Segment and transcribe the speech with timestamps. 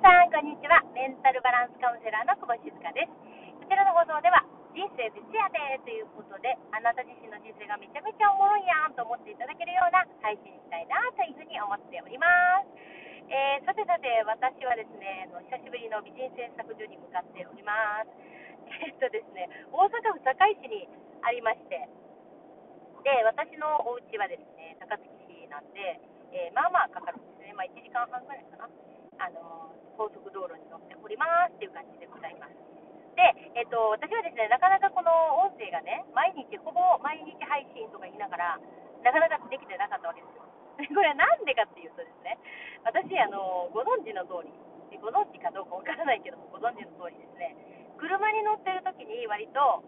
[0.00, 0.80] さん、こんにちは。
[0.96, 3.12] メンタルバランスカウンセラーの久保静香です。
[3.60, 4.40] こちらの放送では、
[4.72, 12.24] 人生徹夜でということで、あなた自身の人生がめちゃめちゃおもろいやんと思っていただけるような配信したいなというふうに思っておりま
[12.64, 12.72] す。
[13.28, 18.08] えー、さてさて、私はですね、の久しぶりの美人製作所に向かっております。
[18.80, 20.88] え、っとですね、大阪府堺市に
[21.20, 21.76] ありまして、
[23.04, 26.00] で、私のお家はですね、高槻市なんで、
[26.32, 27.52] えー、まあまあかかるんですね。
[27.52, 28.70] まあ1時間半ぐらいかな。
[29.20, 32.56] あの高速道路に乗っておりますっていう感じでございます。
[33.20, 35.12] で、えっと、私はですね、なかなかこの
[35.44, 38.56] 音声がね、毎日、ほぼ毎日配信とか言いながら、
[39.04, 40.48] なかなかできてなかったわけですよ。
[40.96, 42.40] これはなんでかっていうとですね、
[42.84, 44.52] 私、あの、ご存知の通り、
[45.04, 47.56] ご存知かどうかわからないけども、ご存知の通りですね、
[48.00, 49.84] 車に乗ってる時に割と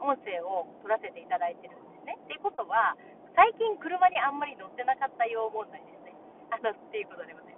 [0.00, 2.16] 音声を取らせていただいてるんですね。
[2.24, 2.96] ってことは、
[3.36, 6.14] 最近車にあんまり乗ってなかったよう問題ですね。
[6.50, 7.49] あの、っていうことでございます。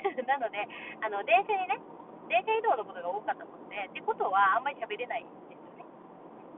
[0.26, 0.66] なので、
[1.02, 1.78] あの電車にね、
[2.28, 5.84] 電車移動のことが多かったもんで、ってことはあんまり喋れないんですよね。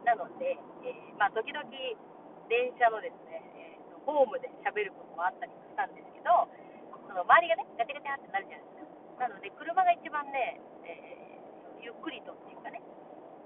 [0.05, 1.65] なので、えー、まあ、時々
[2.49, 6.49] 電車のですね、えー、ホームで喋ることもあったりしたんですけど、
[7.09, 9.29] その周りがね、ガチャガチャってなるじゃないですか。
[9.29, 12.83] なので、車が一番ね、えー、ゆっくりとっていうかね、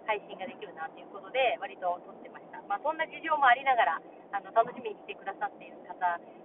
[0.06, 2.62] 配信ができるなということで、割と撮ってました。
[2.62, 5.96] まあ、そんな事情もありながら、あの楽しみに来てくださっている方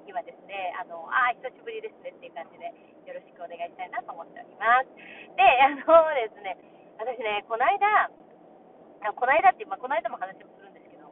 [0.05, 2.69] にはですね、あのあ久しぶりですねっていう感じで、
[3.07, 4.89] よろしくお願いしたいなと思っております。
[5.35, 5.81] で、あの
[6.15, 6.57] ですね、
[7.01, 8.11] 私ね、この間、
[9.17, 11.09] この間って、まあ、この間も話もするんですけど、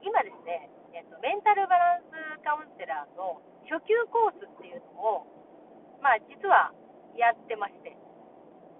[0.00, 5.28] 今ですね、えっと、メンタルバランスカウンセラーの初級コースっていうのを、
[6.00, 6.72] まあ、実は
[7.14, 7.92] やってまして、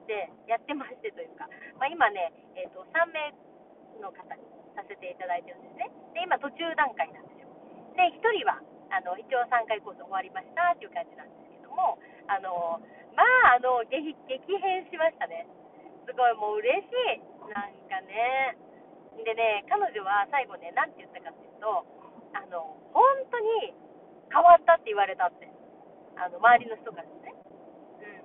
[0.09, 1.47] で、やってましてというか、
[1.79, 3.31] まあ、今ね、えっと、3名
[4.01, 4.43] の方に
[4.81, 5.93] させていただいてるんですね。
[6.17, 7.53] で、今途中段階なんですよ。
[8.01, 8.57] で、1人は、
[8.89, 12.01] あの、一応3回コース終わりましたっていう感じなんですけども、
[12.33, 12.81] あの、
[13.13, 13.23] ま
[13.53, 15.45] あ、あの、激変しましたね。
[16.09, 17.21] すごいもう嬉しい。
[17.53, 18.57] なんかね。
[19.21, 21.85] でね、彼女は最後ね、なんて言ったかっていうと、
[22.33, 23.75] あの、本当に
[24.33, 25.51] 変わったって言われたって。
[26.17, 27.35] あの、周りの人からですね。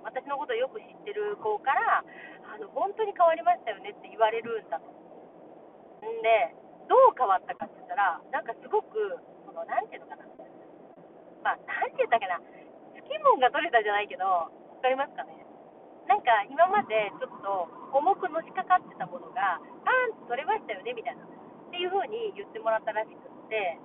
[0.00, 2.02] ん、私のことをよく知ってる子から、
[2.48, 5.05] あの、本当に変わりましたよねって言われるんだと。
[6.06, 6.54] んで、
[6.88, 10.24] どう変わったかって言ったら、なんかすごく、その、なんていうのかな。
[11.42, 12.38] まあ、なんて言ったっけな。
[12.94, 14.24] つきもんが取れたじゃないけど、
[14.78, 15.46] 分かりますかね。
[16.06, 21.26] なんか今までちょっと重くのしかかってたものが、パーンと取れましたよね、みたいな。
[21.26, 23.78] っていう風に言ってもらったらしくって、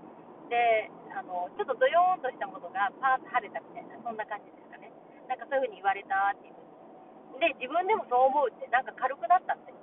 [0.50, 4.94] で、あの、ちょっとドヨーンとしたものがパーンと晴れたみたいな、そんな感じですかね。
[5.28, 6.62] なんかそういう風に言われたっていう。
[7.42, 9.74] で、自分でもそう思うって、なんか軽くなったって。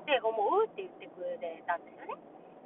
[0.00, 1.36] って思うって言ってくれ
[1.68, 2.16] たんですよね。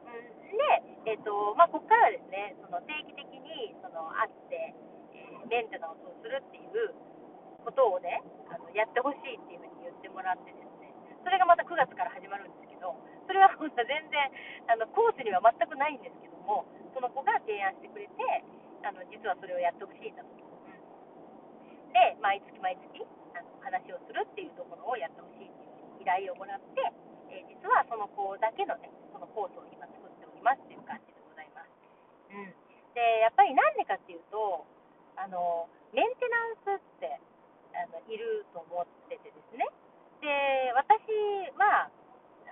[0.07, 0.57] うん、
[1.05, 4.75] で、えーとまあ、ここからはですね、その定期的にその会って、
[5.13, 6.95] えー、メンテナンスをするっていう
[7.67, 10.95] ことをね、あのやってほしいっていうふうに言ってもらってですね、
[11.27, 12.95] それがまた9月から始まるんですけど、
[13.27, 14.31] それは本当は全然
[14.71, 18.15] あのコースには全くないんですけども、その子が提案してくれて、
[18.87, 20.35] あの実はそれをやってほしいんだと。
[21.95, 23.07] で、毎月毎月
[23.39, 26.83] あの話をするっていうところをやってほしいっていう依頼をもらって、
[27.35, 31.75] えー、実はその子だけのね、そのコースを今作っておりますっていう感じでございます。
[32.31, 32.55] うん。
[32.95, 34.63] で、やっぱりなんでかっていうと、
[35.19, 37.19] あの、メンテナンスって
[37.75, 39.67] あのいると思っててですね。
[40.23, 41.03] で、私
[41.59, 41.91] は、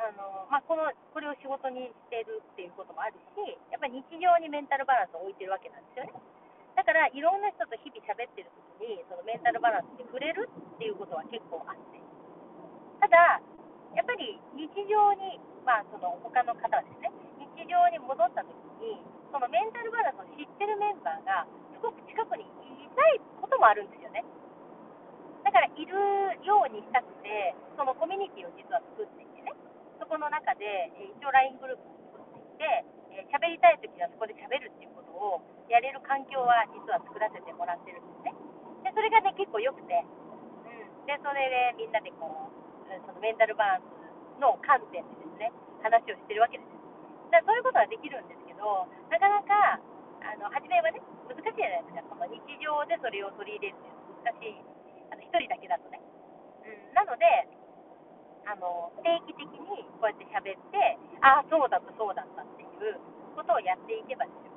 [0.02, 6.12] あのまあ、このこれを仕事にしてるっていうこともあるし、やっぱり日常にメンタルバランスを置いてるわけなんですよね。
[6.74, 8.48] だからいろんな人と日々喋ってる
[8.80, 12.00] 時にそのメンタルバランスに触れるっていうことは結構あって
[13.00, 13.40] ただ
[13.94, 17.12] やっぱり日常に、まあ、その他の方はですね、
[17.56, 24.24] 日常に戻った時に、そのメンタルバランスを知ってるメンバーが、すごく近くにいたいこともあるんですよね。
[25.44, 25.92] だから、いる
[26.44, 29.52] ようにしたくて、そのコミュニティを実は作っていてね、
[30.00, 38.32] そこの中で、一応 LINE グループを作っていて、喋りたい時はそこで喋るっていうことをやれる環境は実は作らせてもらってるんですね。
[38.84, 41.06] で、それがね、結構良くて、うん。
[41.06, 42.51] で、それでみんなでこう、
[43.06, 46.68] そのメンタルバランスの観点でですね、話をしてるわけです。
[47.32, 49.80] だからそういうことはできるんですけど、なかなか、
[50.22, 54.60] あの初めはね、難しいじゃないですか、その日常でそれを取り入れるっていうのは難しい、
[55.10, 55.98] あの1人だけだとね。
[56.62, 57.26] うん、なので、
[58.46, 62.98] あの定期的にこうやって喋って、ああ、そうだった、そうだったっていう
[63.34, 64.52] ことをやっていけばですよ。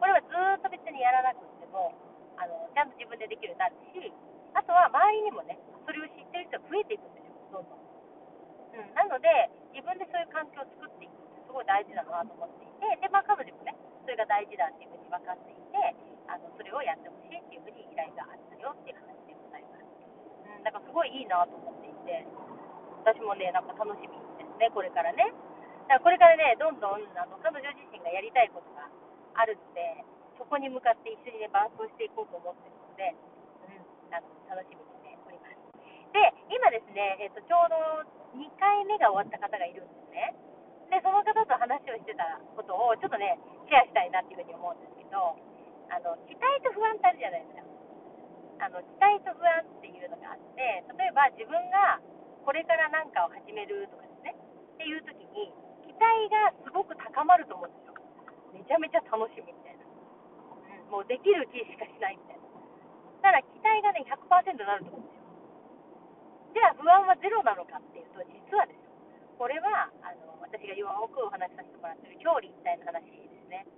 [0.00, 1.92] これはずっと別にやらなくても、
[2.36, 4.12] あのちゃんと自分でできるようになるし、
[4.56, 7.60] あとは周りにもね、それを知ってる人が増えていくんですよ。
[7.60, 7.86] どんどん。
[8.76, 9.28] うん、なので、
[9.72, 13.72] 自分でそういう環境を作っていくってすごい大事だなと思っていて、で、まあ、彼女もね、
[14.04, 15.96] それが大事だっていうふうに分かっていて、
[16.28, 19.88] あのそれをやってほしいっていうふうに依頼があったよっていう話でございます。
[19.88, 22.28] うん、なんかすごいいいなと思っていて、
[23.08, 25.32] 私もね、なんか楽しみですね、これからね。
[25.88, 28.84] だからこれからね、どんどんあの彼女自身がやりたいことが
[29.40, 30.04] あるので、
[30.36, 33.16] そこに向かって一緒にね、伴走していこうと思ってるので、
[33.64, 35.56] うん、あの楽しみにしております。
[36.12, 36.20] で、
[36.52, 40.34] 今ですね、えっとちょうど2回目が終わった方がいるんですね。
[40.90, 45.34] で、その方と話をしてたことをちょっとね、シェアしたいなっていうふうに思うんですけど、
[45.90, 47.62] あの期待と不安ってあるじゃないです
[48.58, 48.66] か。
[48.66, 52.00] あの期待と不安っていうのがあって、例えば自分が
[52.46, 55.50] これから何かを始めるとかですね、っていう時に、
[55.82, 57.94] 期待がすごく高まると思うんですよ。
[58.54, 59.84] めちゃめちゃ楽しみみたいな。
[60.90, 62.46] もうできる気しかしないみたいな。
[63.26, 65.26] ただ期待がね、100%になると思うんですよ。
[66.54, 68.85] じゃあ不安はゼロなのかっていうと、実はですよ。
[69.36, 73.68] これはあの私がよくお話しさせてもらってる表裏一体の話ですね。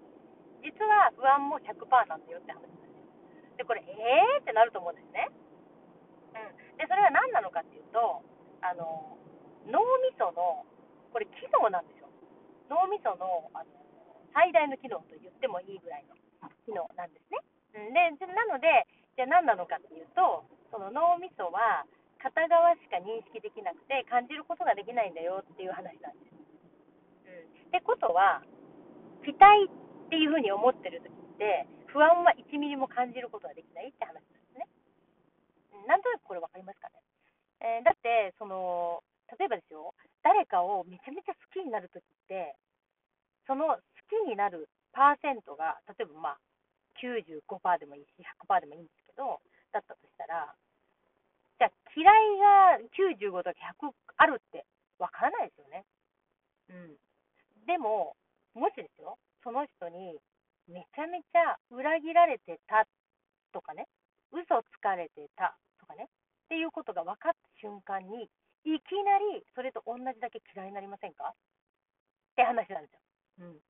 [0.62, 1.74] 実は不安も100%
[2.06, 2.98] なんだよって話なんですよ。
[3.58, 5.26] で、これ、えーってなると思うんですね。
[6.34, 6.78] うん。
[6.78, 8.22] で、それは何なのかっていうと、
[8.62, 9.18] あの、
[9.66, 10.66] 脳みその、
[11.10, 12.08] これ機能なんですよ。
[12.70, 13.70] 脳みそのあの
[14.34, 16.14] 最大の機能と言ってもいいぐらいの
[16.62, 17.42] 機能なんですね。
[17.74, 21.82] うん、で、なので、じゃあ何なのかっていうと、その脳みそは、
[22.18, 26.34] 片側しか認識できなくて感じることができないんだよっていう話なんです。
[27.26, 28.42] うん、ってことは
[29.22, 34.66] 期待っていうふうに思ってる時って不安は1ミリも感じることができないって話なんですね。
[35.86, 37.00] なんとなくこれ分かりますかね、
[37.60, 39.02] えー、だってその
[39.38, 42.56] 例えばですよ誰かをめちゃめちゃ好きになる時って
[43.46, 43.80] その好
[44.10, 46.38] きになるパーセントが例えばまあ
[47.00, 48.10] 95%でもいいし
[48.44, 49.40] 100%でもいいんですけど
[49.72, 50.54] だったとしたら、
[51.98, 54.64] 嫌いが95とか100あるって
[54.98, 55.82] わからないですよね。
[56.70, 56.96] うん。
[57.66, 58.14] でも、
[58.54, 60.14] もしですよ、その人に
[60.68, 62.86] めちゃめちゃ裏切られてた
[63.52, 63.88] とかね、
[64.30, 66.06] 嘘つかれてたとかね、っ
[66.48, 68.30] ていうことが分かった瞬間に、
[68.64, 71.34] いきなりそれと同じだけ嫌いになりませんか？
[71.34, 71.34] っ
[72.36, 73.00] て話なんですよ。
[73.40, 73.60] うん。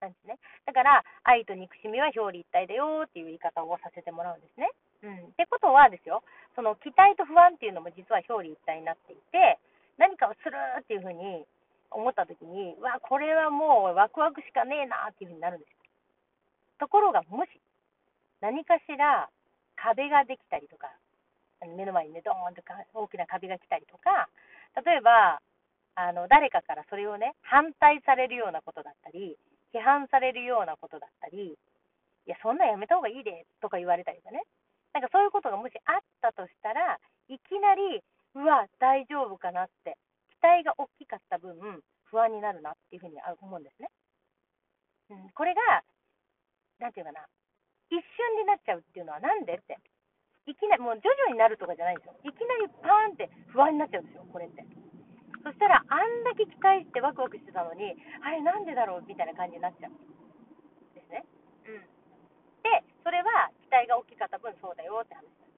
[0.00, 0.38] なんですね。
[0.66, 4.70] だから、愛と憎しみは表裏一体だよっていう言い方をさせてもらうんですね。
[5.02, 6.22] うん、ってことはですよ、
[6.56, 9.58] その期待と不安っていうのも実は表裏一体になっていて、
[9.98, 11.46] 何かをするっていうふうに
[11.90, 15.72] 思ったときに、わ、これはもうワクワクしかねえなっていうふうになるんです。
[16.78, 17.50] ところが、もし
[18.40, 19.28] 何かしら
[19.76, 20.90] 壁ができたりとか、
[21.76, 24.28] 目の前にね、ドーンとか大きな壁が来たりとか、
[24.84, 25.40] 例えば、
[25.94, 29.36] あの誰かからそれをね、反対されるようなことだったり、
[29.74, 31.58] 批判されるようなことだったり、
[32.26, 34.44] いや、そんなんやめた方がいいでとか言われたりとかね、
[34.92, 36.98] なんかそういうことがもしあったとしたら、
[37.28, 38.02] いきなり、
[38.34, 39.96] うわ、大丈夫かなって、
[40.30, 41.56] 期待が大きかった分、
[42.04, 43.90] 不安になるなっていうふうに思うんですね。
[45.10, 45.84] うん、これが、
[46.78, 47.26] なんていうかな、
[47.90, 49.78] 一瞬になっちゃうっていうのはなんでって。
[50.46, 52.16] いきなり、もう徐々になるとかじゃないんですよ。
[52.24, 54.64] いきなりパーンって不安になっちゃうんですよ、これって。
[55.44, 57.94] そしたら、あんだけ期待してワクワクしてたのに、
[58.24, 59.92] あれなんでだろうみたいな感じになっちゃう。
[60.94, 61.24] ですね。
[61.68, 61.84] うん。
[62.64, 65.52] で、それは期待が大きかった分そうだよって話なん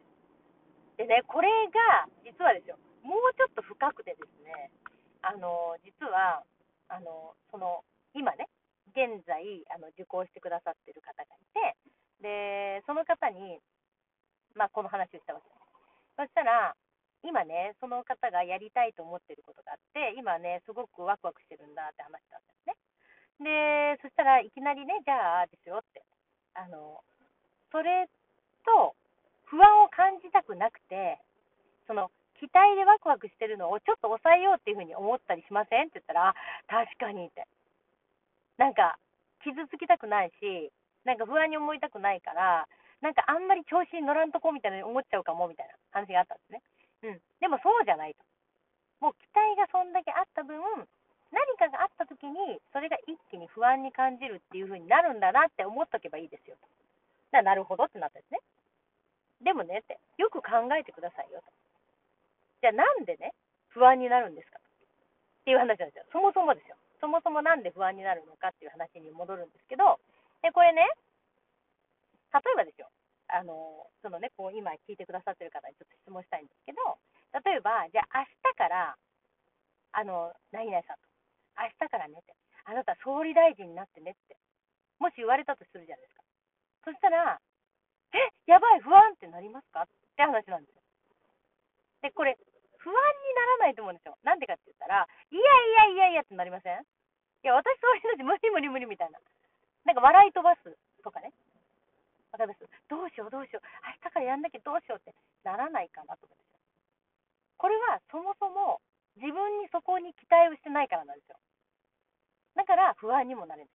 [0.99, 1.07] です。
[1.07, 2.77] でね、これが実はですよ、
[3.07, 4.75] もうちょっと深くてですね、
[5.23, 6.43] あの実は
[6.91, 8.51] あのその今ね、
[8.91, 11.79] 現在あの受講してくださってる方がいて、
[12.19, 13.63] でその方に、
[14.59, 15.61] まあ、この話をしたわけです。
[16.19, 16.75] そしたら、
[17.23, 22.75] 今ね、その方がやりたいと思ってることがあって、今ね、すごくワクワクしてるんだって話したんですね。
[23.97, 26.03] で、そしたらいきなりね、じゃあですよって、
[26.53, 27.01] あの
[27.73, 28.09] それ
[28.65, 28.95] と
[29.47, 31.19] 不安を感じたくなくて、
[31.87, 35.89] その期待でワクワクしてるのをちょっと抑えようっていうふうに思ったりしません？
[35.89, 36.35] って言ったら、
[36.69, 37.47] 確かにって。
[38.57, 38.97] なんか、
[39.45, 40.73] 傷つきたくないし、
[41.05, 42.69] なんか不安に思いたくないから、
[43.01, 46.63] なんかあんまり調子に乗らんとこみたいな思っちゃうかもみたいな話があったんですね。
[47.05, 47.21] うん。
[47.41, 48.25] でもそうじゃないと。
[49.01, 50.61] もう期待がそんだけあった分、
[51.33, 56.69] 何かがあった時に、それが一気に不安に感じるっていう風になるんだなって思っとけばいいですよと。
[57.33, 58.41] ななるほどってなったんですね。
[59.41, 61.53] でもねって、よく考えてくださいよと。
[62.61, 63.33] じゃあなんでね、
[63.69, 64.59] 不安になるんですか？
[64.59, 64.63] っ
[65.45, 66.05] ていう話なんですよ。
[66.13, 66.77] そもそもですよ。
[67.01, 69.99] そもそもなんで不安になるのかっていう話に戻るんですけど、
[70.43, 70.85] でこれね、
[72.35, 72.91] 例えばですよ、
[73.29, 76.99] あのそのね、こう今聞いてくださってる方にちょっと質問したいんですけど、
[77.33, 78.97] 例えば、じゃあ明日から、
[79.93, 81.03] あの、何々さんと、
[81.57, 82.35] 明日からねって、
[82.67, 84.37] あなた総理大臣になってねって、
[84.99, 86.23] もし言われたとするじゃないですか。
[86.85, 87.41] そしたら、
[88.13, 90.83] え、やばい、不安ってなりますかって話なんですよ。
[92.03, 92.37] で、これ、
[92.81, 94.17] 不安にならないと思うんですよ。
[94.25, 95.41] なんでかって言ったら、いや
[95.87, 96.85] いやいやいやってなりませんい
[97.45, 99.21] や、私そういうので無理無理無理みたいな。
[99.85, 101.33] なんか笑い飛ばすとかね。
[102.33, 103.67] わかりますどうしようどうしよう。
[103.85, 105.13] 明日からやんなきゃどうしようって
[105.45, 106.61] ならないかなと思うんですよ。
[107.59, 108.81] これはそもそも
[109.21, 111.37] 自分にそこに期待をしてないからなんですよ。
[112.57, 113.71] だから不安にもなれる。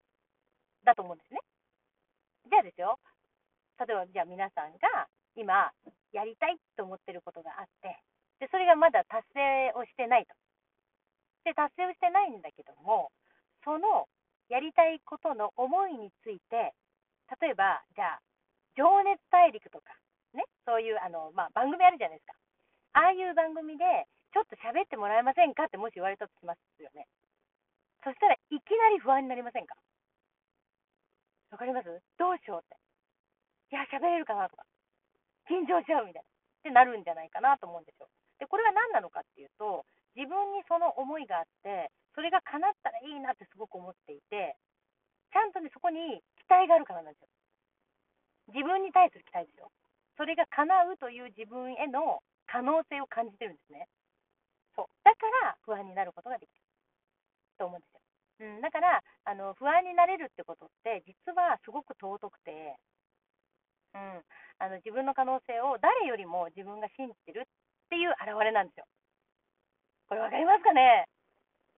[0.83, 1.44] だと思うんですね。
[2.55, 2.95] じゃあですよ、
[3.83, 5.75] 例えばじゃあ皆さんが今
[6.15, 7.99] やりたいと思ってることがあって、
[8.39, 10.31] で、それがまだ達成をしてないと。
[11.43, 13.11] で、達成をしてないんだけども、
[13.67, 14.07] その
[14.47, 16.71] やりたいことの思いについて、
[17.43, 18.19] 例えば、じゃあ、
[18.79, 19.91] 情熱大陸とか、
[20.31, 22.39] ね、そういうあの、まあ、番組あるじゃないですか。
[22.93, 23.83] ああいう番組で、
[24.31, 27.07] ちょっと喋ってもらえませんかってもし言われたとしますよね。
[28.03, 29.75] そしたらいきなり不安になりませんか？
[31.51, 31.87] わかります？
[32.17, 32.75] どうしようって。
[33.71, 34.65] いや、喋れるかなとか、
[35.49, 36.27] 緊張しちゃうみたいな。
[36.27, 36.31] っ
[36.65, 38.09] てなるんじゃないかなと思うんですよ。
[38.39, 39.85] で、これは何なのかっていうと、
[40.17, 44.57] 自分にその思いがあって、それが叶ったらいいなってすごく思っていて、
[45.29, 47.29] ちゃんとね、そこに期待があるからなんですよ。
[48.55, 49.69] 自分に対する期待ですよ。
[50.17, 53.87] それが叶うという自分への可能性を感じてるんですね。
[54.75, 54.87] そう。
[55.03, 56.61] だから不安になることができる。
[57.57, 57.94] と思うんです。
[58.39, 62.75] うん、だからあの、不安になれるってことって、実はすごく尊くて、
[63.95, 64.23] うん、
[64.59, 68.85] あの自分の可能性を誰よりも自分が信じてるっていう表れなんですよ。
[70.07, 71.07] これ分かりますかね？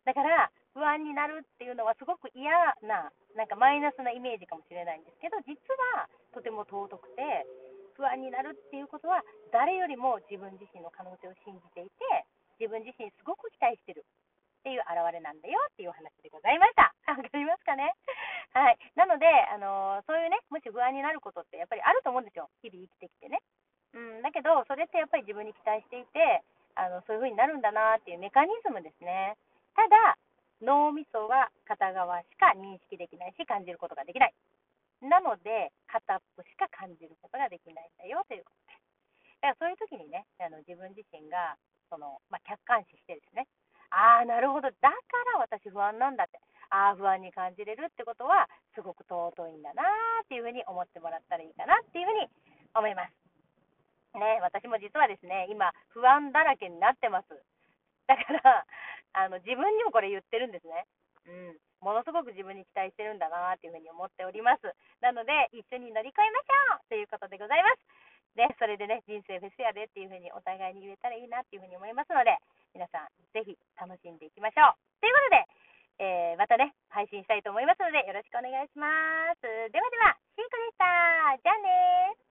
[0.04, 2.52] だから、不安になるっていうのはすごく嫌
[2.86, 5.58] な、なんかマイナスなイメージかもしれないんですけど、実
[5.94, 7.46] はとても尊くて、
[7.98, 9.22] 不安になるっていうことは、
[9.52, 12.26] 誰よりも自分自身の可能性を信じていて、
[12.60, 14.06] 自分自身すごく期待してる
[14.68, 16.92] っていう表れなんだよっていうお話でございました。
[17.08, 17.96] わかりますかね？
[18.52, 18.78] はい。
[19.00, 22.52] なので、あのー、そういうね、もし不安になることってやっぱりあると思うんですよ。
[22.60, 23.40] 日々生きてきてね。
[23.96, 26.44] うん、だけど、それってやっぱり自分に期待していて、
[26.76, 29.38] あのそういう風になるんだなっていうメカニズムですね。
[29.74, 30.18] ただ、
[30.60, 34.34] 脳みそは片側しか認識できないし、感じることができない。
[35.00, 39.40] なので、片っぽしか感じることができないんだよということです。
[39.40, 41.56] だからそういう時にね、あの自分自身が
[41.90, 43.48] その、まあ、客観視してですね、
[43.90, 44.70] ああ、なるほど。
[44.70, 44.90] だか
[45.34, 46.40] ら私不安なんだって。
[46.70, 49.84] ああ、不安に感じれるってことは、すごく尊いんだな
[50.24, 52.28] っていうふうに思ってもらったらいいかなっていうふうに
[52.76, 53.14] 思います。
[54.18, 57.30] ね、私も実はですね、今、不安だらけになってます。
[58.08, 58.66] だから、
[59.14, 60.86] あの自分にもこれ言ってるんですね。
[61.26, 61.58] うん。
[61.82, 64.66] ものすごく自分に期待してるんだなっていうふうに思っております。
[65.02, 67.80] なので、一緒に乗り越えましょうということでございます。
[68.36, 72.38] で、それでね、人生フェスやでっていうふうにお互いに言えたらいいなっていうふうに思いますので、
[72.74, 74.76] 皆さん、ぜひ楽しんでいきましょう。
[75.00, 75.20] というこ
[76.00, 78.88] とで、えー、またね、配信したいと思いますので、よろしくお願いしま
[79.36, 79.42] す。
[79.42, 80.86] ではでは、シンクでした。
[81.42, 82.27] じゃあね